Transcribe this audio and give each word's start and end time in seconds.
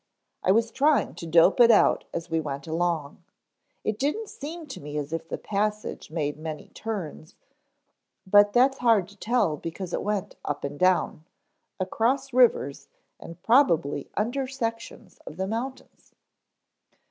I 0.41 0.51
was 0.51 0.71
trying 0.71 1.13
to 1.13 1.27
dope 1.27 1.59
it 1.59 1.69
out 1.69 2.05
as 2.11 2.27
we 2.27 2.39
went 2.39 2.65
along. 2.65 3.23
It 3.83 3.99
didn't 3.99 4.29
seem 4.31 4.65
to 4.65 4.81
me 4.81 4.97
as 4.97 5.13
if 5.13 5.29
the 5.29 5.37
passage 5.37 6.09
made 6.09 6.37
many 6.39 6.69
turns, 6.69 7.35
but 8.25 8.51
that's 8.51 8.79
hard 8.79 9.07
to 9.09 9.15
tell 9.15 9.57
because 9.57 9.93
it 9.93 10.01
went 10.01 10.37
up 10.43 10.63
and 10.63 10.79
down, 10.79 11.25
across 11.79 12.33
rivers 12.33 12.87
and 13.19 13.43
probably 13.43 14.09
under 14.17 14.47
sections 14.47 15.19
of 15.27 15.37
the 15.37 15.45
mountains." 15.45 16.15